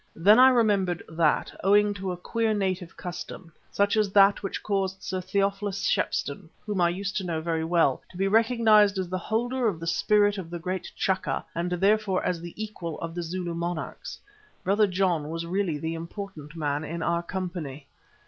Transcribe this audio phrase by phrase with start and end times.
[0.15, 5.03] Then I remembered that, owing to a queer native custom, such as that which caused
[5.03, 9.19] Sir Theophilus Shepstone, whom I used to know very well, to be recognised as the
[9.19, 13.21] holder of the spirit of the great Chaka and therefore as the equal of the
[13.21, 14.19] Zulu monarchs,
[14.63, 17.85] Brother John was the really important man in our company.